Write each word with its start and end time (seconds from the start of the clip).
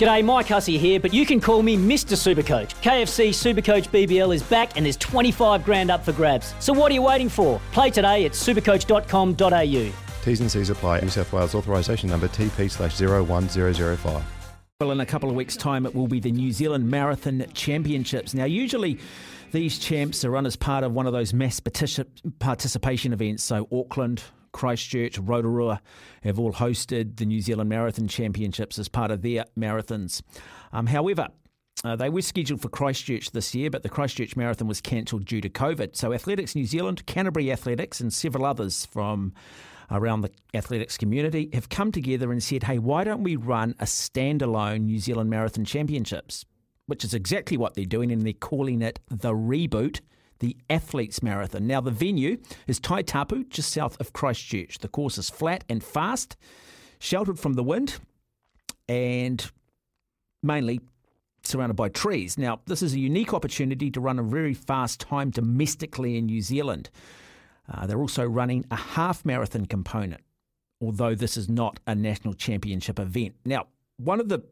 G'day, 0.00 0.24
Mike 0.24 0.48
Hussey 0.48 0.78
here, 0.78 0.98
but 0.98 1.12
you 1.12 1.26
can 1.26 1.42
call 1.42 1.62
me 1.62 1.76
Mr. 1.76 2.16
Supercoach. 2.16 2.70
KFC 2.80 3.28
Supercoach 3.28 3.90
BBL 3.90 4.34
is 4.34 4.42
back 4.42 4.74
and 4.78 4.86
there's 4.86 4.96
25 4.96 5.62
grand 5.62 5.90
up 5.90 6.02
for 6.02 6.12
grabs. 6.12 6.54
So 6.58 6.72
what 6.72 6.90
are 6.90 6.94
you 6.94 7.02
waiting 7.02 7.28
for? 7.28 7.60
Play 7.72 7.90
today 7.90 8.24
at 8.24 8.32
supercoach.com.au. 8.32 10.24
T's 10.24 10.40
and 10.40 10.50
C's 10.50 10.70
apply. 10.70 11.00
New 11.00 11.10
South 11.10 11.30
Wales 11.34 11.54
authorisation 11.54 12.08
number 12.08 12.28
TP 12.28 12.70
slash 12.70 12.98
01005. 12.98 14.24
Well, 14.80 14.90
in 14.90 15.00
a 15.00 15.04
couple 15.04 15.28
of 15.28 15.36
weeks' 15.36 15.58
time, 15.58 15.84
it 15.84 15.94
will 15.94 16.08
be 16.08 16.18
the 16.18 16.32
New 16.32 16.50
Zealand 16.50 16.88
Marathon 16.88 17.44
Championships. 17.52 18.32
Now, 18.32 18.46
usually 18.46 18.98
these 19.52 19.78
champs 19.78 20.24
are 20.24 20.30
run 20.30 20.46
as 20.46 20.56
part 20.56 20.82
of 20.82 20.92
one 20.94 21.06
of 21.08 21.12
those 21.12 21.34
mass 21.34 21.60
participation 21.60 23.12
events. 23.12 23.44
So, 23.44 23.68
Auckland, 23.70 24.22
Christchurch, 24.52 25.18
Rotorua 25.18 25.80
have 26.22 26.38
all 26.38 26.52
hosted 26.52 27.16
the 27.16 27.26
New 27.26 27.40
Zealand 27.40 27.68
Marathon 27.68 28.08
Championships 28.08 28.78
as 28.78 28.88
part 28.88 29.10
of 29.10 29.22
their 29.22 29.44
marathons. 29.58 30.22
Um, 30.72 30.86
however, 30.86 31.28
uh, 31.82 31.96
they 31.96 32.10
were 32.10 32.22
scheduled 32.22 32.60
for 32.60 32.68
Christchurch 32.68 33.30
this 33.30 33.54
year, 33.54 33.70
but 33.70 33.82
the 33.82 33.88
Christchurch 33.88 34.36
Marathon 34.36 34.68
was 34.68 34.80
cancelled 34.80 35.24
due 35.24 35.40
to 35.40 35.48
COVID. 35.48 35.96
So, 35.96 36.12
Athletics 36.12 36.54
New 36.54 36.66
Zealand, 36.66 37.06
Canterbury 37.06 37.50
Athletics, 37.50 38.00
and 38.00 38.12
several 38.12 38.44
others 38.44 38.84
from 38.86 39.32
around 39.90 40.20
the 40.20 40.30
athletics 40.54 40.96
community 40.96 41.50
have 41.52 41.68
come 41.68 41.90
together 41.90 42.30
and 42.30 42.42
said, 42.42 42.62
hey, 42.62 42.78
why 42.78 43.02
don't 43.02 43.24
we 43.24 43.34
run 43.34 43.74
a 43.80 43.84
standalone 43.84 44.82
New 44.82 44.98
Zealand 44.98 45.30
Marathon 45.30 45.64
Championships? 45.64 46.44
Which 46.86 47.04
is 47.04 47.14
exactly 47.14 47.56
what 47.56 47.74
they're 47.74 47.84
doing, 47.84 48.12
and 48.12 48.22
they're 48.22 48.32
calling 48.32 48.82
it 48.82 49.00
the 49.08 49.32
Reboot 49.32 50.00
the 50.40 50.56
Athletes 50.68 51.22
Marathon. 51.22 51.66
Now, 51.66 51.80
the 51.80 51.90
venue 51.90 52.38
is 52.66 52.80
Taitapu, 52.80 53.48
just 53.48 53.72
south 53.72 53.98
of 54.00 54.12
Christchurch. 54.12 54.78
The 54.78 54.88
course 54.88 55.16
is 55.16 55.30
flat 55.30 55.64
and 55.68 55.82
fast, 55.82 56.36
sheltered 56.98 57.38
from 57.38 57.54
the 57.54 57.62
wind, 57.62 57.98
and 58.88 59.50
mainly 60.42 60.80
surrounded 61.42 61.74
by 61.74 61.88
trees. 61.88 62.36
Now, 62.36 62.60
this 62.66 62.82
is 62.82 62.94
a 62.94 62.98
unique 62.98 63.32
opportunity 63.32 63.90
to 63.90 64.00
run 64.00 64.18
a 64.18 64.22
very 64.22 64.54
fast 64.54 65.00
time 65.00 65.30
domestically 65.30 66.16
in 66.16 66.26
New 66.26 66.42
Zealand. 66.42 66.90
Uh, 67.72 67.86
they're 67.86 68.00
also 68.00 68.24
running 68.24 68.64
a 68.70 68.76
half 68.76 69.24
marathon 69.24 69.66
component, 69.66 70.22
although 70.80 71.14
this 71.14 71.36
is 71.36 71.48
not 71.48 71.80
a 71.86 71.94
national 71.94 72.34
championship 72.34 72.98
event. 72.98 73.36
Now, 73.44 73.68
one 73.96 74.20
of 74.20 74.28
the 74.28 74.42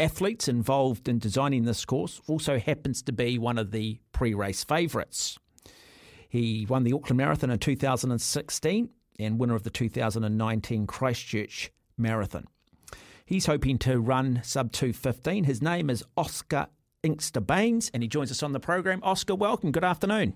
athletes 0.00 0.48
involved 0.48 1.08
in 1.08 1.18
designing 1.18 1.64
this 1.64 1.84
course 1.84 2.20
also 2.26 2.58
happens 2.58 3.02
to 3.02 3.12
be 3.12 3.38
one 3.38 3.58
of 3.58 3.70
the 3.70 4.00
pre 4.12 4.34
race 4.34 4.64
favourites. 4.64 5.38
He 6.28 6.66
won 6.68 6.84
the 6.84 6.92
Auckland 6.92 7.18
Marathon 7.18 7.50
in 7.50 7.58
2016 7.58 8.88
and 9.18 9.38
winner 9.38 9.54
of 9.54 9.64
the 9.64 9.70
2019 9.70 10.86
Christchurch 10.86 11.70
Marathon. 11.98 12.46
He's 13.26 13.46
hoping 13.46 13.78
to 13.78 14.00
run 14.00 14.40
sub 14.42 14.72
215. 14.72 15.44
His 15.44 15.60
name 15.62 15.90
is 15.90 16.04
Oscar 16.16 16.68
Inkster 17.02 17.40
Baines, 17.40 17.90
and 17.94 18.02
he 18.02 18.08
joins 18.08 18.30
us 18.30 18.42
on 18.42 18.52
the 18.52 18.60
program. 18.60 19.00
Oscar, 19.02 19.34
welcome. 19.34 19.72
Good 19.72 19.84
afternoon. 19.84 20.34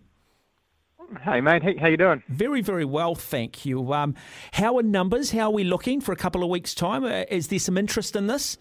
Hey, 1.23 1.41
mate. 1.41 1.79
How 1.79 1.89
you 1.89 1.97
doing? 1.97 2.23
Very, 2.29 2.61
very 2.61 2.85
well, 2.85 3.15
thank 3.15 3.67
you. 3.67 3.93
Um, 3.93 4.15
how 4.53 4.79
are 4.79 4.83
numbers? 4.83 5.33
How 5.33 5.47
are 5.47 5.53
we 5.53 5.65
looking 5.65 6.01
for 6.01 6.13
a 6.13 6.17
couple 6.17 6.43
of 6.43 6.49
weeks' 6.49 6.75
time? 6.75 7.05
Uh, 7.05 7.25
is 7.31 7.49
there 7.49 7.59
some 7.59 7.77
interest 7.77 8.17
in 8.17 8.27
this? 8.27 8.57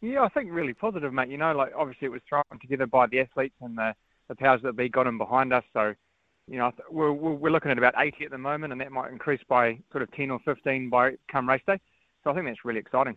Yeah, 0.00 0.22
I 0.22 0.28
think 0.28 0.50
really 0.52 0.74
positive, 0.74 1.12
mate. 1.12 1.28
You 1.28 1.38
know, 1.38 1.52
like 1.52 1.72
obviously 1.76 2.06
it 2.06 2.10
was 2.10 2.20
thrown 2.28 2.44
together 2.60 2.86
by 2.86 3.06
the 3.06 3.20
athletes 3.20 3.54
and 3.60 3.76
the, 3.76 3.94
the 4.28 4.34
powers 4.34 4.60
that 4.62 4.76
be 4.76 4.88
got 4.88 5.04
them 5.04 5.18
behind 5.18 5.52
us. 5.52 5.64
So, 5.72 5.94
you 6.48 6.58
know, 6.58 6.70
we're, 6.90 7.12
we're 7.12 7.50
looking 7.50 7.70
at 7.70 7.78
about 7.78 7.94
80 7.98 8.24
at 8.26 8.30
the 8.30 8.38
moment, 8.38 8.72
and 8.72 8.80
that 8.80 8.92
might 8.92 9.10
increase 9.10 9.40
by 9.48 9.78
sort 9.90 10.02
of 10.02 10.12
10 10.12 10.30
or 10.30 10.38
15 10.44 10.90
by 10.90 11.12
come 11.30 11.48
race 11.48 11.62
day. 11.66 11.80
So 12.26 12.32
I 12.32 12.34
think 12.34 12.46
that's 12.46 12.64
really 12.64 12.80
exciting. 12.80 13.16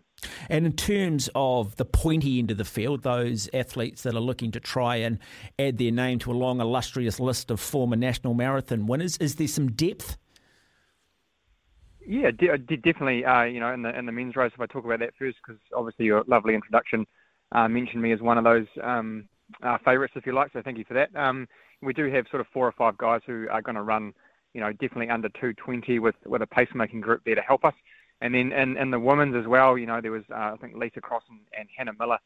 And 0.50 0.68
in 0.68 0.74
terms 0.74 1.30
of 1.34 1.76
the 1.78 1.86
pointy 1.86 2.38
end 2.38 2.52
of 2.52 2.58
the 2.58 2.66
field, 2.66 3.02
those 3.02 3.50
athletes 3.54 4.04
that 4.04 4.14
are 4.14 4.20
looking 4.20 4.52
to 4.52 4.60
try 4.60 4.98
and 4.98 5.18
add 5.58 5.80
their 5.80 5.92
name 5.92 6.20
to 6.20 6.32
a 6.32 6.34
long, 6.34 6.62
illustrious 6.62 7.20
list 7.20 7.50
of 7.50 7.60
former 7.60 7.96
national 7.96 8.36
marathon 8.36 8.86
winners, 8.86 9.18
is 9.18 9.36
there 9.36 9.48
some 9.48 9.72
depth? 9.72 10.18
Yeah, 12.06 12.32
definitely. 12.32 13.26
Uh, 13.26 13.44
you 13.44 13.60
know, 13.60 13.74
in 13.74 13.82
the 13.82 13.98
in 13.98 14.06
the 14.06 14.12
men's 14.12 14.36
race, 14.36 14.52
if 14.54 14.62
I 14.62 14.66
talk 14.66 14.86
about 14.86 15.00
that 15.00 15.14
first, 15.20 15.38
because 15.46 15.62
obviously 15.76 16.06
your 16.06 16.24
lovely 16.28 16.56
introduction 16.56 17.06
uh, 17.52 17.68
mentioned 17.68 18.02
me 18.02 18.12
as 18.14 18.22
one 18.22 18.38
of 18.38 18.44
those 18.44 18.68
um, 18.84 19.28
uh, 19.64 19.78
favourites, 19.84 20.14
if 20.16 20.26
you 20.26 20.34
like. 20.34 20.52
So 20.54 20.62
thank 20.64 20.78
you 20.78 20.86
for 20.86 20.94
that. 20.94 21.16
Um, 21.16 21.48
we 21.82 21.94
do 21.94 22.10
have 22.12 22.26
sort 22.30 22.42
of 22.42 22.48
four 22.54 22.68
or 22.68 22.72
five 22.72 22.98
guys 22.98 23.22
who 23.26 23.48
are 23.50 23.62
going 23.62 23.76
to 23.76 23.82
run, 23.84 24.14
you 24.54 24.62
know, 24.62 24.72
definitely 24.72 25.10
under 25.10 25.30
220 25.30 26.00
with 26.00 26.16
with 26.26 26.42
a 26.42 26.48
pacemaking 26.48 27.02
group 27.02 27.22
there 27.26 27.36
to 27.36 27.42
help 27.42 27.66
us. 27.66 27.76
And 28.22 28.34
then 28.34 28.52
in, 28.52 28.78
in 28.78 28.92
the 28.92 29.00
women's 29.00 29.36
as 29.36 29.48
well, 29.48 29.78
you 29.78 29.86
know, 29.86 30.02
there 30.02 30.12
was, 30.12 30.24
uh, 30.30 30.52
I 30.54 30.58
think, 30.60 30.76
Lisa 30.76 31.00
Cross 31.00 31.24
and, 31.30 31.40
and 31.58 31.70
Hannah 31.76 31.94
Miller. 31.98 32.18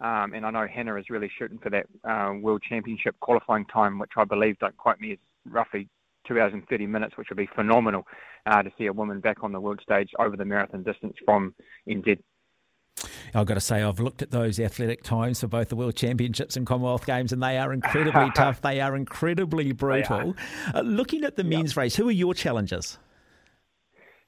Um, 0.00 0.34
and 0.34 0.44
I 0.44 0.50
know 0.50 0.66
Hannah 0.66 0.96
is 0.96 1.10
really 1.10 1.30
shooting 1.38 1.58
for 1.58 1.70
that 1.70 1.86
uh, 2.04 2.34
World 2.34 2.62
Championship 2.68 3.18
qualifying 3.20 3.64
time, 3.66 3.98
which 3.98 4.12
I 4.16 4.24
believe, 4.24 4.58
don't 4.58 4.76
quote 4.76 5.00
me, 5.00 5.12
is 5.12 5.18
roughly 5.48 5.88
two 6.28 6.38
hours 6.38 6.52
and 6.52 6.66
30 6.68 6.86
minutes, 6.86 7.16
which 7.16 7.28
would 7.30 7.38
be 7.38 7.48
phenomenal 7.54 8.06
uh, 8.46 8.62
to 8.62 8.70
see 8.78 8.86
a 8.86 8.92
woman 8.92 9.20
back 9.20 9.42
on 9.42 9.52
the 9.52 9.60
world 9.60 9.80
stage 9.82 10.10
over 10.18 10.36
the 10.36 10.44
marathon 10.44 10.82
distance 10.82 11.14
from 11.24 11.54
NZ. 11.88 12.18
I've 13.34 13.46
got 13.46 13.54
to 13.54 13.60
say, 13.60 13.82
I've 13.82 14.00
looked 14.00 14.22
at 14.22 14.30
those 14.30 14.58
athletic 14.58 15.02
times 15.02 15.40
for 15.40 15.46
both 15.46 15.68
the 15.68 15.76
World 15.76 15.96
Championships 15.96 16.56
and 16.56 16.66
Commonwealth 16.66 17.06
Games, 17.06 17.32
and 17.32 17.42
they 17.42 17.58
are 17.58 17.72
incredibly 17.72 18.30
tough. 18.34 18.60
They 18.60 18.80
are 18.80 18.96
incredibly 18.96 19.72
brutal. 19.72 20.34
Are. 20.74 20.80
Uh, 20.80 20.82
looking 20.82 21.24
at 21.24 21.36
the 21.36 21.44
men's 21.44 21.76
race, 21.76 21.96
who 21.96 22.08
are 22.08 22.12
your 22.12 22.34
challengers? 22.34 22.98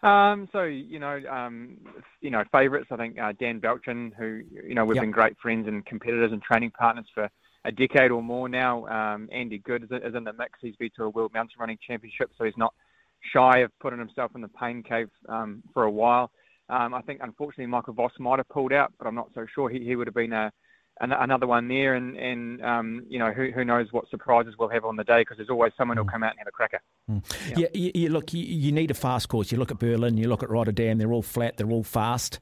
Um, 0.02 0.48
so 0.52 0.64
you 0.64 0.98
know, 0.98 1.20
um, 1.30 1.78
you 2.20 2.30
know, 2.30 2.44
favourites. 2.52 2.88
I 2.90 2.96
think 2.96 3.18
uh, 3.18 3.32
Dan 3.38 3.60
Belchin, 3.60 4.12
who 4.16 4.40
you 4.66 4.74
know 4.74 4.84
we've 4.84 4.96
yep. 4.96 5.02
been 5.02 5.10
great 5.10 5.36
friends 5.38 5.68
and 5.68 5.84
competitors 5.84 6.32
and 6.32 6.42
training 6.42 6.70
partners 6.70 7.06
for 7.14 7.28
a 7.64 7.72
decade 7.72 8.10
or 8.10 8.22
more 8.22 8.48
now. 8.48 8.86
Um, 8.86 9.28
Andy 9.32 9.58
Good 9.58 9.84
is, 9.84 9.90
is, 9.90 10.14
in 10.14 10.24
the 10.24 10.32
mix. 10.32 10.58
He's 10.60 10.76
been 10.76 10.90
to 10.96 11.04
a 11.04 11.10
World 11.10 11.32
Mountain 11.34 11.56
Running 11.58 11.78
Championship, 11.86 12.30
so 12.36 12.44
he's 12.44 12.56
not 12.56 12.74
shy 13.32 13.58
of 13.58 13.70
putting 13.80 13.98
himself 13.98 14.32
in 14.34 14.40
the 14.40 14.48
pain 14.48 14.82
cave 14.82 15.10
um, 15.28 15.62
for 15.74 15.84
a 15.84 15.90
while. 15.90 16.30
Um, 16.68 16.94
I 16.94 17.02
think 17.02 17.20
unfortunately 17.22 17.66
Michael 17.66 17.94
Voss 17.94 18.12
might 18.18 18.38
have 18.38 18.48
pulled 18.48 18.72
out, 18.72 18.92
but 18.98 19.06
I'm 19.06 19.14
not 19.14 19.30
so 19.34 19.44
sure. 19.54 19.68
He, 19.68 19.84
he 19.84 19.96
would 19.96 20.06
have 20.06 20.14
been 20.14 20.32
a 20.32 20.52
another 21.00 21.46
one 21.46 21.66
there, 21.68 21.94
and 21.94 22.16
and 22.16 22.62
um, 22.62 23.06
you 23.08 23.18
know 23.18 23.32
who 23.32 23.50
who 23.50 23.64
knows 23.64 23.88
what 23.90 24.08
surprises 24.10 24.54
we'll 24.58 24.68
have 24.68 24.84
on 24.84 24.96
the 24.96 25.04
day 25.04 25.22
because 25.22 25.38
there's 25.38 25.50
always 25.50 25.72
someone 25.76 25.96
who'll 25.96 26.06
mm. 26.06 26.12
come 26.12 26.22
out 26.22 26.32
and 26.32 26.38
have 26.38 26.46
a 26.46 26.52
cracker. 26.52 26.80
Mm. 27.10 27.22
Yeah, 27.48 27.54
yeah 27.58 27.68
you, 27.74 27.92
you, 27.94 28.08
look, 28.10 28.32
you, 28.32 28.42
you, 28.42 28.72
need 28.72 28.90
a 28.90 28.94
fast 28.94 29.28
course. 29.28 29.50
You 29.50 29.58
look 29.58 29.70
at 29.70 29.78
Berlin, 29.78 30.16
you 30.16 30.28
look 30.28 30.42
at 30.42 30.50
Rotterdam. 30.50 30.98
They're 30.98 31.12
all 31.12 31.22
flat, 31.22 31.56
they're 31.56 31.70
all 31.70 31.82
fast. 31.82 32.38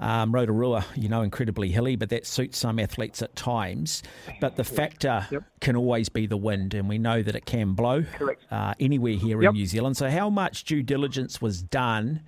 Um, 0.00 0.32
Rotorua, 0.32 0.84
you 0.94 1.08
know, 1.08 1.22
incredibly 1.22 1.70
hilly, 1.70 1.96
but 1.96 2.10
that 2.10 2.26
suits 2.26 2.58
some 2.58 2.78
athletes 2.78 3.20
at 3.20 3.34
times. 3.34 4.02
But 4.40 4.56
the 4.56 4.64
factor 4.64 5.26
yep. 5.30 5.42
can 5.60 5.74
always 5.74 6.08
be 6.08 6.26
the 6.26 6.36
wind, 6.36 6.74
and 6.74 6.88
we 6.88 6.98
know 6.98 7.22
that 7.22 7.34
it 7.34 7.46
can 7.46 7.72
blow 7.72 8.04
uh, 8.50 8.74
anywhere 8.78 9.14
here 9.14 9.42
yep. 9.42 9.50
in 9.50 9.56
New 9.56 9.66
Zealand. 9.66 9.96
So, 9.96 10.08
how 10.08 10.30
much 10.30 10.64
due 10.64 10.82
diligence 10.82 11.42
was 11.42 11.62
done 11.62 12.22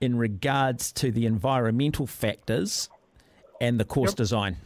in 0.00 0.16
regards 0.16 0.90
to 0.92 1.10
the 1.10 1.26
environmental 1.26 2.06
factors 2.06 2.88
and 3.60 3.78
the 3.78 3.84
course 3.84 4.10
yep. 4.10 4.16
design? 4.16 4.56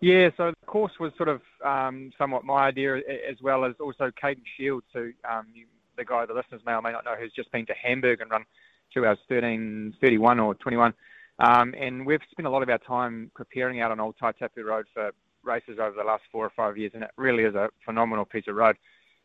Yeah, 0.00 0.30
so 0.36 0.50
the 0.50 0.66
course 0.66 0.92
was 0.98 1.12
sort 1.16 1.28
of 1.28 1.42
um, 1.64 2.10
somewhat 2.18 2.44
my 2.44 2.66
idea, 2.66 2.96
as 2.96 3.40
well 3.40 3.64
as 3.64 3.74
also 3.78 4.10
Caden 4.10 4.42
Shields, 4.56 4.86
who 4.92 5.12
um, 5.30 5.46
you, 5.54 5.66
the 5.96 6.04
guy 6.04 6.26
the 6.26 6.34
listeners 6.34 6.60
may 6.66 6.72
or 6.72 6.82
may 6.82 6.90
not 6.90 7.04
know, 7.04 7.14
who's 7.14 7.32
just 7.32 7.52
been 7.52 7.66
to 7.66 7.74
Hamburg 7.80 8.20
and 8.20 8.28
run 8.28 8.44
two 8.92 9.06
hours 9.06 9.18
13, 9.28 9.94
31 10.00 10.40
or 10.40 10.54
21. 10.54 10.92
Um, 11.38 11.74
and 11.78 12.06
we've 12.06 12.20
spent 12.30 12.46
a 12.46 12.50
lot 12.50 12.62
of 12.62 12.68
our 12.68 12.78
time 12.78 13.30
preparing 13.34 13.80
out 13.80 13.90
on 13.90 14.00
Old 14.00 14.16
Taitapu 14.20 14.64
Road 14.64 14.86
for 14.94 15.10
races 15.42 15.78
over 15.80 15.94
the 15.96 16.04
last 16.04 16.22
four 16.30 16.44
or 16.44 16.52
five 16.54 16.76
years, 16.76 16.92
and 16.94 17.02
it 17.02 17.10
really 17.16 17.44
is 17.44 17.54
a 17.54 17.68
phenomenal 17.84 18.24
piece 18.24 18.44
of 18.48 18.54
road. 18.54 18.76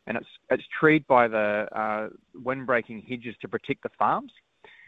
And 0.08 0.18
it's 0.18 0.28
it's 0.50 0.64
treed 0.80 1.06
by 1.08 1.28
the 1.28 1.68
uh, 1.75 2.10
wind-breaking 2.34 3.04
hedges 3.08 3.36
to 3.42 3.48
protect 3.48 3.84
the 3.84 3.90
farms. 4.00 4.31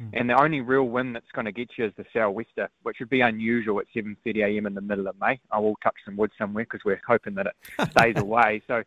Mm. 0.02 0.10
And 0.14 0.30
the 0.30 0.42
only 0.42 0.62
real 0.62 0.84
wind 0.84 1.14
that's 1.14 1.31
going 1.34 1.46
to 1.46 1.52
get 1.52 1.70
you 1.78 1.86
is 1.86 1.94
the 1.98 2.06
sou'wester, 2.14 2.70
which 2.84 2.98
would 3.00 3.10
be 3.10 3.22
unusual 3.22 3.80
at 3.80 3.86
7:30 3.96 4.46
a.m. 4.46 4.66
in 4.66 4.74
the 4.74 4.81
middle 4.81 5.08
of 5.08 5.20
May. 5.20 5.40
I 5.52 5.60
will 5.60 5.76
touch 5.84 5.96
some 6.06 6.16
wood 6.16 6.31
somewhere 6.38 6.64
because 6.64 6.81
we're 6.86 7.02
hoping 7.06 7.36
that 7.36 7.48
it 7.48 7.92
stays 7.92 8.16
away. 8.18 8.62
So, 8.68 8.84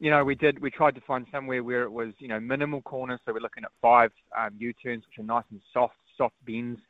you 0.00 0.10
know, 0.10 0.24
we 0.24 0.34
did. 0.34 0.60
We 0.60 0.70
tried 0.70 0.94
to 0.94 1.00
find 1.02 1.26
somewhere 1.32 1.62
where 1.62 1.82
it 1.82 1.90
was, 1.90 2.12
you 2.18 2.28
know, 2.28 2.38
minimal 2.38 2.82
corners. 2.82 3.20
So 3.26 3.32
we're 3.32 3.40
looking 3.40 3.64
at 3.64 3.70
five 3.82 4.10
um, 4.36 4.50
U-turns, 4.56 5.04
which 5.06 5.18
are 5.18 5.26
nice 5.26 5.44
and 5.50 5.60
soft, 5.72 5.96
soft 6.16 6.34
bends. 6.46 6.80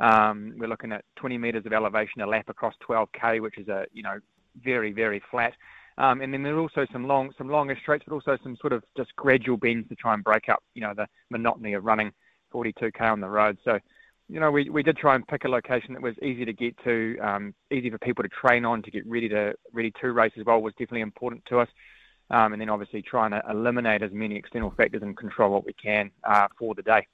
Um, 0.00 0.54
we're 0.56 0.68
looking 0.68 0.92
at 0.92 1.04
20 1.16 1.38
metres 1.38 1.66
of 1.66 1.72
elevation, 1.72 2.22
a 2.22 2.26
lap 2.26 2.48
across 2.48 2.74
12k, 2.88 3.40
which 3.40 3.58
is 3.58 3.68
a 3.68 3.84
you 3.92 4.02
know 4.02 4.18
very 4.62 4.92
very 4.92 5.22
flat. 5.30 5.52
Um, 5.96 6.22
and 6.22 6.32
then 6.32 6.42
there 6.42 6.56
are 6.56 6.60
also 6.60 6.86
some 6.92 7.06
long 7.06 7.32
some 7.38 7.48
longer 7.48 7.78
straights, 7.80 8.04
but 8.06 8.14
also 8.14 8.36
some 8.42 8.56
sort 8.60 8.72
of 8.72 8.82
just 8.96 9.14
gradual 9.16 9.56
bends 9.56 9.88
to 9.88 9.94
try 9.94 10.14
and 10.14 10.24
break 10.24 10.48
up 10.48 10.62
you 10.74 10.80
know 10.80 10.94
the 10.94 11.06
monotony 11.30 11.74
of 11.74 11.84
running 11.84 12.12
42k 12.52 13.00
on 13.00 13.20
the 13.20 13.28
road. 13.28 13.58
So 13.64 13.78
you 14.28 14.40
know, 14.40 14.50
we, 14.50 14.70
we 14.70 14.82
did 14.82 14.96
try 14.96 15.14
and 15.14 15.26
pick 15.26 15.44
a 15.44 15.48
location 15.48 15.92
that 15.92 16.02
was 16.02 16.14
easy 16.22 16.44
to 16.44 16.52
get 16.52 16.76
to, 16.84 17.18
um, 17.18 17.54
easy 17.70 17.90
for 17.90 17.98
people 17.98 18.22
to 18.22 18.30
train 18.30 18.64
on, 18.64 18.82
to 18.82 18.90
get 18.90 19.06
ready 19.06 19.28
to 19.28 19.54
ready 19.72 19.92
to 20.00 20.12
race 20.12 20.32
as 20.38 20.46
well 20.46 20.62
was 20.62 20.72
definitely 20.74 21.02
important 21.02 21.44
to 21.46 21.58
us. 21.58 21.68
Um, 22.30 22.52
and 22.52 22.60
then 22.60 22.70
obviously 22.70 23.02
trying 23.02 23.32
to 23.32 23.42
eliminate 23.50 24.02
as 24.02 24.10
many 24.12 24.36
external 24.36 24.70
factors 24.70 25.02
and 25.02 25.16
control 25.16 25.52
what 25.52 25.66
we 25.66 25.74
can 25.74 26.10
uh, 26.24 26.48
for 26.58 26.74
the 26.74 26.82
day. 26.82 27.06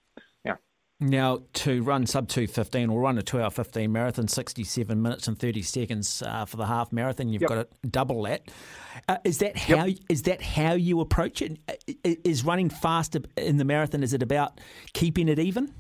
Yeah. 0.45 0.55
Now, 1.01 1.41
to 1.55 1.83
run 1.83 2.07
sub 2.07 2.29
215 2.29 2.91
or 2.91 3.01
run 3.01 3.19
a 3.19 3.23
2 3.23 3.41
hour 3.41 3.51
15 3.51 3.91
marathon, 3.91 4.29
67 4.29 5.03
minutes 5.03 5.27
and 5.27 5.39
30 5.39 5.63
seconds 5.63 6.23
uh, 6.23 6.45
for 6.45 6.57
the 6.57 6.67
half 6.67 6.93
marathon, 6.93 7.29
you've 7.29 7.43
yep. 7.43 7.49
got 7.49 7.55
to 7.55 7.89
double 7.89 8.23
that. 8.23 8.49
Uh, 9.09 9.17
is 9.25 9.39
that 9.39 9.57
how 9.57 9.87
yep. 9.87 9.99
is 10.09 10.23
that 10.23 10.43
how 10.43 10.75
you 10.75 11.01
approach 11.01 11.43
it? 11.43 11.59
Is 12.05 12.45
running 12.45 12.71
faster 12.71 13.21
in 13.37 13.57
the 13.57 13.65
marathon? 13.65 14.03
Is 14.03 14.13
it 14.13 14.23
about 14.23 14.61
keeping 14.93 15.29
it 15.29 15.39
even? 15.39 15.75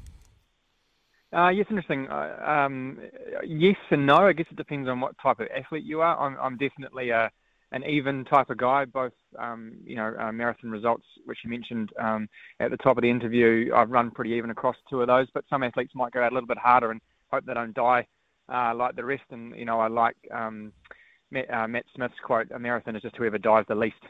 Uh, 1.33 1.49
yes, 1.49 1.67
interesting. 1.71 2.09
Uh, 2.09 2.37
um, 2.45 2.99
yes 3.45 3.77
and 3.91 4.05
no. 4.05 4.17
I 4.17 4.33
guess 4.33 4.47
it 4.51 4.57
depends 4.57 4.89
on 4.89 5.01
what 5.01 5.15
type 5.23 5.39
of 5.39 5.47
athlete 5.57 5.85
you 5.85 6.01
are. 6.01 6.19
I'm, 6.19 6.37
I'm 6.41 6.57
definitely 6.57 7.11
a, 7.11 7.31
an 7.73 7.85
even 7.85 8.25
type 8.25 8.51
of 8.51 8.57
guy. 8.57 8.85
Both, 8.85 9.13
um, 9.39 9.75
you 9.85 9.97
know, 9.97 10.15
uh, 10.19 10.33
marathon 10.33 10.71
results, 10.71 11.05
which 11.25 11.39
you 11.45 11.51
mentioned 11.51 11.91
um, 11.99 12.29
at 12.59 12.71
the 12.71 12.77
top 12.79 12.97
of 12.97 13.03
the 13.03 13.11
interview, 13.11 13.73
I've 13.75 13.91
run 13.91 14.11
pretty 14.11 14.31
even 14.33 14.51
across 14.51 14.77
two 14.89 15.01
of 15.01 15.07
those. 15.07 15.29
But 15.33 15.45
some 15.49 15.63
athletes 15.63 15.95
might 15.95 16.13
go 16.13 16.23
out 16.23 16.33
a 16.33 16.35
little 16.35 16.49
bit 16.49 16.59
harder 16.59 16.91
and 16.91 17.01
hope 17.31 17.45
they 17.45 17.55
don't 17.55 17.75
die 17.75 18.07
uh, 18.53 18.75
like 18.75 18.97
the 18.97 19.05
rest. 19.05 19.25
And 19.31 19.55
you 19.57 19.65
know, 19.65 19.81
I 19.81 19.89
like 19.89 20.17
um, 20.33 20.73
Matt, 21.31 21.53
uh, 21.53 21.69
Matt 21.69 21.85
Smith's 21.95 22.15
quote: 22.25 22.49
"A 22.55 22.59
marathon 22.59 22.97
is 22.97 23.03
just 23.03 23.17
whoever 23.17 23.39
dies 23.39 23.65
the 23.69 23.75
least." 23.75 24.03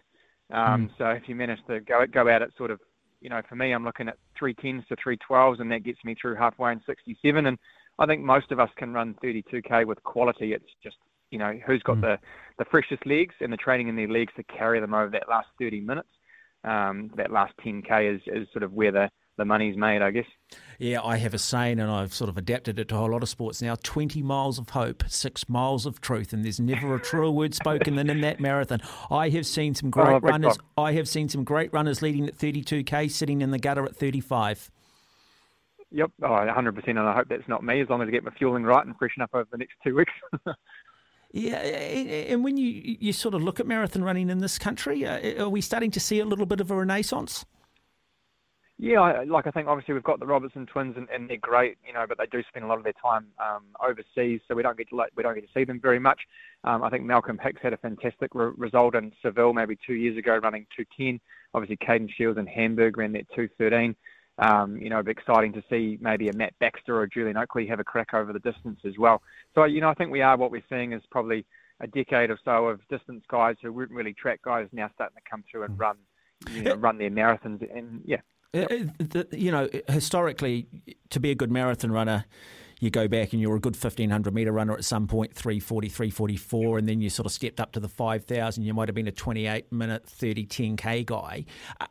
Um, 0.52 0.88
mm. 0.88 0.90
So 0.98 1.06
if 1.10 1.28
you 1.28 1.34
manage 1.34 1.60
to 1.68 1.80
go 1.80 2.06
go 2.06 2.28
out 2.28 2.42
at 2.42 2.56
sort 2.56 2.70
of 2.70 2.80
you 3.20 3.28
know, 3.28 3.42
for 3.48 3.56
me, 3.56 3.72
I'm 3.72 3.84
looking 3.84 4.08
at 4.08 4.16
310s 4.40 4.86
to 4.88 4.96
312s, 4.96 5.60
and 5.60 5.70
that 5.70 5.84
gets 5.84 6.02
me 6.04 6.16
through 6.20 6.36
halfway 6.36 6.72
in 6.72 6.80
67. 6.86 7.46
And 7.46 7.58
I 7.98 8.06
think 8.06 8.22
most 8.22 8.50
of 8.50 8.58
us 8.58 8.70
can 8.76 8.92
run 8.92 9.14
32k 9.22 9.86
with 9.86 10.02
quality. 10.02 10.54
It's 10.54 10.64
just, 10.82 10.96
you 11.30 11.38
know, 11.38 11.58
who's 11.66 11.82
got 11.82 11.98
mm. 11.98 12.02
the, 12.02 12.18
the 12.58 12.64
freshest 12.70 13.06
legs 13.06 13.34
and 13.40 13.52
the 13.52 13.56
training 13.56 13.88
in 13.88 13.96
their 13.96 14.08
legs 14.08 14.32
to 14.36 14.42
carry 14.42 14.80
them 14.80 14.94
over 14.94 15.10
that 15.10 15.28
last 15.28 15.48
30 15.58 15.80
minutes. 15.80 16.08
Um, 16.62 17.10
that 17.16 17.30
last 17.30 17.54
10k 17.64 18.16
is, 18.16 18.20
is 18.26 18.46
sort 18.52 18.62
of 18.62 18.74
where 18.74 18.92
the 18.92 19.10
the 19.40 19.44
money's 19.46 19.74
made, 19.74 20.02
I 20.02 20.10
guess. 20.10 20.26
Yeah, 20.78 21.00
I 21.02 21.16
have 21.16 21.32
a 21.32 21.38
saying, 21.38 21.80
and 21.80 21.90
I've 21.90 22.12
sort 22.12 22.28
of 22.28 22.36
adapted 22.36 22.78
it 22.78 22.88
to 22.88 22.94
a 22.94 22.98
whole 22.98 23.10
lot 23.10 23.22
of 23.22 23.28
sports 23.28 23.62
now 23.62 23.74
20 23.74 24.22
miles 24.22 24.58
of 24.58 24.68
hope, 24.68 25.02
six 25.08 25.48
miles 25.48 25.86
of 25.86 26.00
truth, 26.00 26.34
and 26.34 26.44
there's 26.44 26.60
never 26.60 26.94
a 26.94 27.00
truer 27.00 27.30
word 27.30 27.54
spoken 27.54 27.96
than 27.96 28.10
in 28.10 28.20
that 28.20 28.38
marathon. 28.38 28.80
I 29.10 29.30
have 29.30 29.46
seen 29.46 29.74
some 29.74 29.88
great 29.88 30.08
oh, 30.08 30.20
runners. 30.20 30.58
I 30.76 30.92
have 30.92 31.08
seen 31.08 31.30
some 31.30 31.42
great 31.42 31.72
runners 31.72 32.02
leading 32.02 32.26
at 32.26 32.36
32k, 32.36 33.10
sitting 33.10 33.40
in 33.40 33.50
the 33.50 33.58
gutter 33.58 33.84
at 33.84 33.96
35. 33.96 34.70
Yep, 35.92 36.10
oh, 36.22 36.26
100%, 36.26 36.88
and 36.88 36.98
I 37.00 37.14
hope 37.14 37.28
that's 37.28 37.48
not 37.48 37.64
me, 37.64 37.80
as 37.80 37.88
long 37.88 38.02
as 38.02 38.08
I 38.08 38.10
get 38.10 38.24
my 38.24 38.30
fueling 38.32 38.64
right 38.64 38.86
and 38.86 38.94
freshen 38.96 39.22
up 39.22 39.30
over 39.32 39.48
the 39.50 39.58
next 39.58 39.72
two 39.82 39.96
weeks. 39.96 40.12
Yeah, 41.32 41.58
and 41.58 42.42
when 42.42 42.56
you 42.56 42.96
you 42.98 43.12
sort 43.12 43.34
of 43.34 43.42
look 43.42 43.60
at 43.60 43.66
marathon 43.66 44.02
running 44.02 44.30
in 44.30 44.38
this 44.38 44.58
country, 44.58 45.06
uh, 45.06 45.44
are 45.44 45.48
we 45.48 45.60
starting 45.60 45.92
to 45.92 46.00
see 46.00 46.18
a 46.18 46.24
little 46.24 46.46
bit 46.46 46.60
of 46.60 46.70
a 46.70 46.74
renaissance? 46.74 47.44
Yeah, 48.82 49.24
like 49.28 49.46
I 49.46 49.50
think 49.50 49.68
obviously 49.68 49.92
we've 49.92 50.02
got 50.02 50.20
the 50.20 50.26
Robertson 50.26 50.64
twins 50.64 50.96
and, 50.96 51.06
and, 51.10 51.28
they're 51.28 51.36
great, 51.36 51.76
you 51.86 51.92
know, 51.92 52.06
but 52.08 52.16
they 52.16 52.24
do 52.24 52.42
spend 52.48 52.64
a 52.64 52.66
lot 52.66 52.78
of 52.78 52.84
their 52.84 52.94
time 52.94 53.26
um, 53.38 53.64
overseas, 53.78 54.40
so 54.48 54.54
we 54.54 54.62
don't 54.62 54.78
get 54.78 54.88
to 54.88 55.04
we 55.14 55.22
don't 55.22 55.34
get 55.34 55.46
to 55.46 55.52
see 55.52 55.64
them 55.64 55.78
very 55.78 55.98
much. 55.98 56.22
Um, 56.64 56.82
I 56.82 56.88
think 56.88 57.04
Malcolm 57.04 57.38
Hicks 57.40 57.60
had 57.62 57.74
a 57.74 57.76
fantastic 57.76 58.34
re- 58.34 58.52
result 58.56 58.94
in 58.94 59.12
Seville 59.20 59.52
maybe 59.52 59.76
two 59.86 59.92
years 59.92 60.16
ago, 60.16 60.38
running 60.42 60.66
210. 60.74 61.20
Obviously, 61.52 61.76
Caden 61.76 62.10
Shields 62.10 62.38
in 62.38 62.46
Hamburg 62.46 62.96
ran 62.96 63.12
that 63.12 63.28
213. 63.36 63.94
Um, 64.40 64.76
you 64.78 64.88
know, 64.88 64.96
it'd 64.96 65.06
be 65.06 65.12
exciting 65.12 65.52
to 65.52 65.62
see 65.68 65.98
maybe 66.00 66.28
a 66.28 66.32
Matt 66.32 66.54
Baxter 66.58 66.98
or 66.98 67.06
Julian 67.06 67.36
Oakley 67.36 67.66
have 67.66 67.78
a 67.78 67.84
crack 67.84 68.14
over 68.14 68.32
the 68.32 68.38
distance 68.38 68.80
as 68.86 68.96
well. 68.98 69.22
So, 69.54 69.64
you 69.64 69.80
know, 69.80 69.90
I 69.90 69.94
think 69.94 70.10
we 70.10 70.22
are 70.22 70.36
what 70.36 70.50
we're 70.50 70.64
seeing 70.68 70.92
is 70.92 71.02
probably 71.10 71.44
a 71.80 71.86
decade 71.86 72.30
or 72.30 72.38
so 72.44 72.66
of 72.66 72.80
distance 72.88 73.22
guys 73.28 73.56
who 73.62 73.72
weren't 73.72 73.90
really 73.90 74.14
track 74.14 74.40
guys 74.42 74.68
now 74.72 74.90
starting 74.94 75.16
to 75.16 75.30
come 75.30 75.44
through 75.50 75.64
and 75.64 75.78
run, 75.78 75.96
you 76.50 76.62
know, 76.62 76.74
run 76.74 76.98
their 76.98 77.10
marathons. 77.10 77.66
And 77.76 78.02
yeah, 78.04 78.20
Yep. 78.52 79.28
You 79.32 79.52
know, 79.52 79.68
historically, 79.88 80.66
to 81.10 81.20
be 81.20 81.30
a 81.30 81.34
good 81.34 81.52
marathon 81.52 81.92
runner, 81.92 82.24
you 82.80 82.90
go 82.90 83.06
back 83.06 83.32
and 83.32 83.40
you're 83.40 83.54
a 83.54 83.60
good 83.60 83.76
1500 83.76 84.34
metre 84.34 84.52
runner 84.52 84.72
at 84.72 84.84
some 84.84 85.06
point, 85.06 85.34
340, 85.34 85.88
344, 85.88 86.78
and 86.78 86.88
then 86.88 87.00
you 87.00 87.10
sort 87.10 87.26
of 87.26 87.32
stepped 87.32 87.60
up 87.60 87.72
to 87.72 87.80
the 87.80 87.88
5000. 87.88 88.64
You 88.64 88.74
might 88.74 88.88
have 88.88 88.94
been 88.94 89.06
a 89.06 89.12
28 89.12 89.70
minute, 89.70 90.06
30, 90.06 90.46
10K 90.46 91.06
guy. 91.06 91.44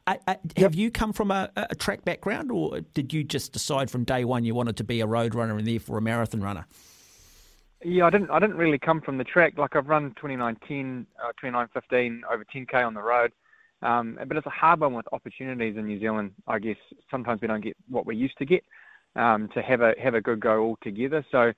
I, 0.07 0.19
I, 0.27 0.37
have 0.57 0.73
you 0.73 0.89
come 0.89 1.13
from 1.13 1.31
a, 1.31 1.49
a, 1.55 1.75
track 1.75 2.03
background, 2.03 2.51
or 2.51 2.81
did 2.81 3.13
you 3.13 3.23
just 3.23 3.53
decide 3.53 3.91
from 3.91 4.03
day 4.03 4.25
one 4.25 4.43
you 4.43 4.55
wanted 4.55 4.77
to 4.77 4.83
be 4.83 4.99
a 5.01 5.07
road 5.07 5.35
runner 5.35 5.57
and 5.57 5.67
therefore 5.67 5.99
a 5.99 6.01
marathon 6.01 6.41
runner? 6.41 6.65
Yeah, 7.83 8.05
I 8.05 8.09
didn't. 8.09 8.29
I 8.29 8.39
didn't 8.39 8.57
really 8.57 8.79
come 8.79 8.99
from 8.99 9.17
the 9.17 9.23
track. 9.23 9.57
Like 9.57 9.75
I've 9.75 9.87
run 9.87 10.13
2910, 10.15 11.07
uh, 11.23 11.31
2915 11.39 12.23
over 12.29 12.43
10k 12.43 12.85
on 12.85 12.93
the 12.93 13.01
road. 13.01 13.31
Um, 13.81 14.19
but 14.27 14.35
it's 14.35 14.45
a 14.45 14.49
hard 14.49 14.81
one 14.81 14.93
with 14.93 15.05
opportunities 15.13 15.77
in 15.77 15.85
New 15.85 15.99
Zealand. 15.99 16.33
I 16.47 16.59
guess 16.59 16.75
sometimes 17.09 17.41
we 17.41 17.47
don't 17.47 17.63
get 17.63 17.77
what 17.87 18.05
we 18.05 18.15
used 18.15 18.37
to 18.39 18.45
get 18.45 18.63
um, 19.15 19.49
to 19.53 19.61
have 19.61 19.81
a 19.81 19.93
have 20.01 20.15
a 20.15 20.21
good 20.21 20.39
go 20.39 20.61
all 20.61 20.77
together. 20.81 21.25
So, 21.31 21.51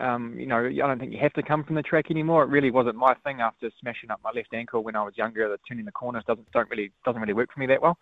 um, 0.00 0.38
you 0.38 0.46
know, 0.46 0.64
I 0.66 0.72
don't 0.72 0.98
think 0.98 1.12
you 1.12 1.18
have 1.20 1.32
to 1.34 1.42
come 1.42 1.64
from 1.64 1.76
the 1.76 1.82
track 1.82 2.10
anymore. 2.10 2.44
It 2.44 2.50
really 2.50 2.70
wasn't 2.70 2.96
my 2.96 3.14
thing 3.24 3.40
after 3.40 3.70
smashing 3.80 4.10
up 4.10 4.20
my 4.22 4.30
left 4.34 4.52
ankle 4.52 4.82
when 4.82 4.96
I 4.96 5.02
was 5.02 5.16
younger. 5.16 5.48
The 5.48 5.58
turning 5.68 5.84
the 5.84 5.92
corners 5.92 6.24
doesn't 6.26 6.50
don't 6.52 6.70
really 6.70 6.92
doesn't 7.04 7.20
really 7.20 7.32
work 7.32 7.52
for 7.52 7.60
me 7.60 7.66
that 7.66 7.82
well. 7.82 7.98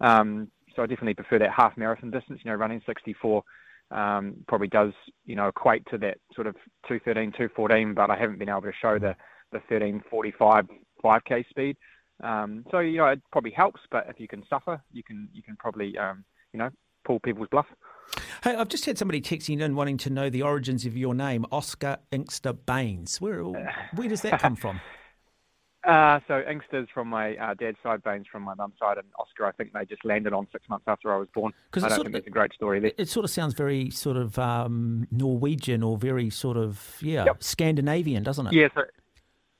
Um, 0.00 0.50
so 0.74 0.82
I 0.82 0.86
definitely 0.86 1.14
prefer 1.14 1.38
that 1.38 1.52
half 1.52 1.76
marathon 1.76 2.10
distance. 2.10 2.40
You 2.44 2.50
know, 2.50 2.56
running 2.56 2.82
64 2.86 3.42
um, 3.90 4.36
probably 4.48 4.68
does 4.68 4.92
you 5.24 5.36
know 5.36 5.48
equate 5.48 5.84
to 5.90 5.98
that 5.98 6.18
sort 6.34 6.46
of 6.46 6.54
213, 6.88 7.32
214. 7.32 7.94
But 7.94 8.10
I 8.10 8.18
haven't 8.18 8.38
been 8.38 8.48
able 8.48 8.62
to 8.62 8.72
show 8.80 8.98
the 8.98 9.14
the 9.52 9.58
1345 9.68 10.66
5k 11.04 11.48
speed. 11.48 11.76
Um, 12.22 12.64
so 12.70 12.78
you 12.78 12.98
know 12.98 13.06
it 13.06 13.20
probably 13.32 13.50
helps, 13.50 13.80
but 13.90 14.06
if 14.08 14.20
you 14.20 14.28
can 14.28 14.44
suffer, 14.48 14.82
you 14.92 15.02
can 15.02 15.28
you 15.32 15.42
can 15.42 15.56
probably 15.56 15.96
um, 15.98 16.24
you 16.52 16.58
know 16.58 16.70
pull 17.04 17.20
people's 17.20 17.48
bluff. 17.48 17.66
Hey, 18.42 18.54
I've 18.54 18.68
just 18.68 18.84
had 18.84 18.98
somebody 18.98 19.20
texting 19.20 19.60
in 19.60 19.74
wanting 19.74 19.96
to 19.98 20.10
know 20.10 20.28
the 20.28 20.42
origins 20.42 20.84
of 20.84 20.96
your 20.96 21.14
name, 21.14 21.46
Oscar 21.50 21.98
Inkster 22.12 22.52
Baines. 22.52 23.20
Where 23.20 23.42
where 23.42 24.08
does 24.08 24.22
that 24.22 24.40
come 24.40 24.56
from? 24.56 24.80
Uh, 25.84 26.18
so 26.26 26.42
Inkster's 26.50 26.88
from 26.94 27.08
my 27.08 27.36
uh, 27.36 27.52
dad's 27.52 27.76
side, 27.82 28.02
Baines 28.02 28.26
from 28.32 28.42
my 28.42 28.54
mum's 28.54 28.72
side, 28.78 28.96
and 28.96 29.06
Oscar 29.18 29.44
I 29.44 29.52
think 29.52 29.74
they 29.74 29.84
just 29.84 30.02
landed 30.02 30.32
on 30.32 30.46
six 30.50 30.66
months 30.70 30.86
after 30.88 31.14
I 31.14 31.18
was 31.18 31.28
born. 31.34 31.52
Because 31.70 31.84
I 31.84 31.88
don't 31.90 32.04
think 32.04 32.14
of, 32.14 32.14
it's 32.20 32.26
a 32.26 32.30
great 32.30 32.54
story 32.54 32.80
there. 32.80 32.92
It 32.96 33.08
sort 33.10 33.24
of 33.24 33.30
sounds 33.30 33.52
very 33.52 33.90
sort 33.90 34.16
of 34.16 34.38
um, 34.38 35.06
Norwegian 35.10 35.82
or 35.82 35.98
very 35.98 36.30
sort 36.30 36.56
of 36.56 36.96
yeah 37.02 37.26
yep. 37.26 37.42
Scandinavian, 37.42 38.22
doesn't 38.22 38.46
it? 38.46 38.54
Yeah. 38.54 38.68
So 38.74 38.84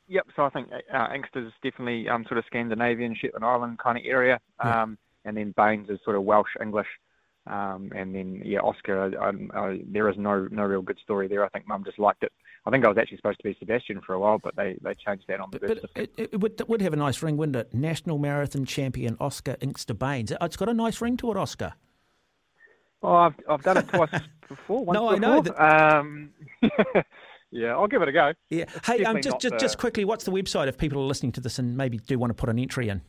Yep. 0.09 0.27
So 0.37 0.45
I 0.45 0.51
think 0.51 0.69
uh, 0.73 1.09
Inkster's 1.15 1.53
definitely 1.63 2.09
um, 2.09 2.25
sort 2.25 2.39
of 2.39 2.45
Scandinavian, 2.47 3.17
Shetland 3.19 3.45
Island 3.45 3.79
kind 3.79 3.99
of 3.99 4.05
area, 4.07 4.39
um, 4.61 4.99
yeah. 5.25 5.29
and 5.29 5.37
then 5.37 5.55
Baines 5.57 5.89
is 5.89 5.99
sort 6.05 6.17
of 6.17 6.25
Welsh 6.25 6.51
English, 6.61 6.87
um, 7.47 7.93
and 7.95 8.15
then 8.15 8.43
yeah, 8.45 8.61
Oscar. 8.61 9.11
I, 9.21 9.59
I, 9.59 9.81
there 9.87 10.09
is 10.09 10.17
no 10.17 10.49
no 10.51 10.63
real 10.63 10.83
good 10.83 10.99
story 11.03 11.29
there. 11.29 11.45
I 11.45 11.49
think 11.49 11.69
Mum 11.69 11.85
just 11.85 11.99
liked 11.99 12.23
it. 12.23 12.33
I 12.67 12.71
think 12.71 12.85
I 12.85 12.89
was 12.89 12.97
actually 12.97 13.19
supposed 13.19 13.39
to 13.39 13.45
be 13.45 13.57
Sebastian 13.59 14.01
for 14.01 14.15
a 14.15 14.19
while, 14.19 14.39
but 14.43 14.57
they, 14.57 14.79
they 14.81 14.95
changed 14.95 15.25
that 15.29 15.39
on 15.39 15.51
the 15.51 15.59
But 15.59 15.71
it, 15.95 16.11
it, 16.17 16.41
would, 16.41 16.59
it 16.59 16.67
would 16.67 16.81
have 16.81 16.95
a 16.95 16.97
nice 16.97 17.23
ring, 17.23 17.37
wouldn't 17.37 17.57
it? 17.57 17.75
National 17.75 18.17
Marathon 18.17 18.65
Champion 18.65 19.19
Oscar 19.21 19.57
Inkster 19.61 19.93
Baines. 19.93 20.33
It's 20.41 20.57
got 20.57 20.71
a 20.71 20.75
nice 20.75 21.03
ring 21.03 21.19
to 21.19 21.31
it, 21.31 21.37
Oscar. 21.37 21.75
Oh, 23.03 23.15
I've 23.15 23.35
I've 23.49 23.63
done 23.63 23.77
it 23.77 23.89
twice 23.89 24.09
before. 24.49 24.95
no, 24.95 25.11
before. 25.11 25.15
I 25.15 25.19
know. 25.19 25.43
That... 25.43 25.95
Um, 25.95 26.31
Yeah, 27.55 27.77
I'll 27.77 27.87
give 27.87 28.03
it 28.03 28.09
a 28.09 28.13
go. 28.13 28.33
Yeah. 28.51 28.65
hey, 28.85 29.05
um, 29.05 29.23
just 29.23 29.41
just, 29.41 29.55
the... 29.55 29.59
just 29.59 29.79
quickly, 29.79 30.05
what's 30.05 30.25
the 30.25 30.33
website 30.33 30.67
if 30.67 30.77
people 30.77 31.01
are 31.01 31.07
listening 31.07 31.31
to 31.33 31.41
this 31.41 31.61
and 31.61 31.77
maybe 31.77 31.99
do 31.99 32.19
want 32.19 32.31
to 32.31 32.35
put 32.35 32.49
an 32.49 32.59
entry 32.59 32.89
in? 32.89 33.01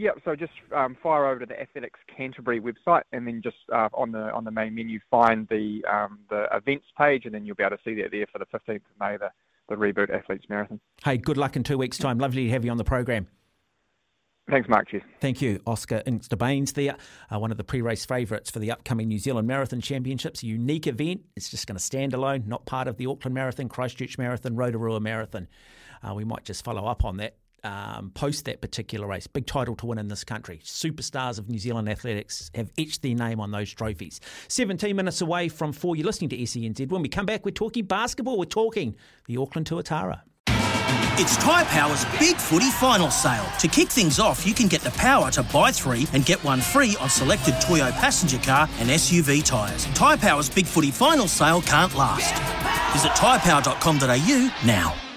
Yeah, 0.00 0.12
so 0.24 0.34
just 0.34 0.52
um, 0.74 0.96
fire 1.02 1.26
over 1.26 1.40
to 1.40 1.44
the 1.44 1.60
Athletics 1.60 2.00
Canterbury 2.16 2.58
website, 2.58 3.02
and 3.12 3.26
then 3.26 3.42
just 3.44 3.58
uh, 3.70 3.90
on 3.92 4.12
the 4.12 4.32
on 4.32 4.44
the 4.44 4.50
main 4.50 4.74
menu 4.74 4.98
find 5.10 5.46
the 5.48 5.84
um, 5.84 6.20
the 6.30 6.46
events 6.54 6.86
page, 6.96 7.26
and 7.26 7.34
then 7.34 7.44
you'll 7.44 7.54
be 7.54 7.62
able 7.62 7.76
to 7.76 7.82
see 7.84 8.00
that 8.00 8.10
there 8.10 8.24
for 8.32 8.38
the 8.38 8.46
15th 8.46 8.76
of 8.76 8.82
May, 8.98 9.18
the 9.18 9.28
the 9.68 9.74
Reboot 9.74 10.08
Athletes 10.08 10.46
Marathon. 10.48 10.80
Hey, 11.04 11.18
good 11.18 11.36
luck 11.36 11.54
in 11.54 11.64
two 11.64 11.76
weeks' 11.76 11.98
time. 11.98 12.16
Lovely 12.16 12.46
to 12.46 12.50
have 12.50 12.64
you 12.64 12.70
on 12.70 12.78
the 12.78 12.84
program. 12.84 13.26
Thanks, 14.48 14.70
Mark. 14.70 14.88
Cheers. 14.88 15.02
Thank 15.20 15.42
you, 15.42 15.60
Oscar 15.66 16.02
Inkster 16.06 16.34
Baines 16.34 16.72
there, 16.72 16.96
uh, 17.30 17.38
one 17.38 17.50
of 17.50 17.58
the 17.58 17.64
pre-race 17.64 18.06
favourites 18.06 18.50
for 18.50 18.58
the 18.58 18.70
upcoming 18.70 19.06
New 19.06 19.18
Zealand 19.18 19.46
Marathon 19.46 19.82
Championships. 19.82 20.42
A 20.42 20.46
unique 20.46 20.86
event. 20.86 21.26
It's 21.36 21.50
just 21.50 21.66
going 21.66 21.76
to 21.76 21.84
stand 21.84 22.14
alone, 22.14 22.44
not 22.46 22.64
part 22.64 22.88
of 22.88 22.96
the 22.96 23.04
Auckland 23.04 23.34
Marathon, 23.34 23.68
Christchurch 23.68 24.16
Marathon, 24.16 24.56
Rotorua 24.56 24.98
Marathon. 24.98 25.46
Uh, 26.02 26.14
we 26.14 26.24
might 26.24 26.44
just 26.44 26.64
follow 26.64 26.86
up 26.86 27.04
on 27.04 27.18
that 27.18 27.36
um, 27.64 28.10
post 28.14 28.44
that 28.46 28.60
particular 28.60 29.06
race. 29.06 29.26
Big 29.26 29.46
title 29.46 29.76
to 29.76 29.86
win 29.86 29.98
in 29.98 30.08
this 30.08 30.24
country. 30.24 30.60
Superstars 30.64 31.38
of 31.38 31.48
New 31.48 31.58
Zealand 31.58 31.88
athletics 31.88 32.50
have 32.54 32.70
etched 32.78 33.02
their 33.02 33.14
name 33.14 33.40
on 33.40 33.50
those 33.50 33.72
trophies. 33.72 34.20
17 34.48 34.94
minutes 34.94 35.20
away 35.20 35.48
from 35.48 35.72
four, 35.72 35.96
you're 35.96 36.06
listening 36.06 36.30
to 36.30 36.36
SENZ. 36.36 36.88
When 36.88 37.02
we 37.02 37.08
come 37.08 37.26
back, 37.26 37.44
we're 37.44 37.50
talking 37.52 37.84
basketball. 37.84 38.38
We're 38.38 38.44
talking 38.44 38.96
the 39.26 39.36
Auckland 39.36 39.68
Tuatara. 39.68 40.22
It's 41.22 41.36
Tyre 41.36 41.66
Power's 41.66 42.06
Big 42.18 42.36
Footy 42.36 42.70
Final 42.70 43.10
Sale. 43.10 43.44
To 43.58 43.68
kick 43.68 43.88
things 43.88 44.18
off, 44.18 44.46
you 44.46 44.54
can 44.54 44.68
get 44.68 44.80
the 44.80 44.90
power 44.92 45.30
to 45.32 45.42
buy 45.42 45.70
three 45.70 46.06
and 46.14 46.24
get 46.24 46.42
one 46.42 46.62
free 46.62 46.96
on 46.98 47.10
selected 47.10 47.60
Toyo 47.60 47.90
passenger 47.90 48.38
car 48.38 48.68
and 48.78 48.88
SUV 48.88 49.44
tyres. 49.44 49.84
Tyre 49.94 50.16
Power's 50.16 50.48
Big 50.48 50.64
Footy 50.64 50.90
Final 50.90 51.28
Sale 51.28 51.60
can't 51.62 51.94
last. 51.94 52.32
Visit 52.94 53.10
tyrepower.com.au 53.10 54.50
now. 54.64 55.09